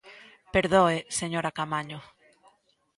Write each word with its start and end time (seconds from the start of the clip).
Perdoe, 0.53 0.97
señora 1.19 1.55
Caamaño. 1.57 1.99